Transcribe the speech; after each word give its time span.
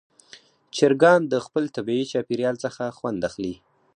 چرګان 0.75 1.21
د 1.27 1.35
خپل 1.45 1.63
طبیعي 1.75 2.05
چاپېریال 2.11 2.55
څخه 2.65 2.83
خوند 2.97 3.19
اخلي. 3.29 3.55